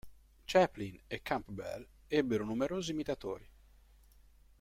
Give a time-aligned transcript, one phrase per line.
[0.47, 3.47] Chaplin e Campbell ebbero numerosi imitatori.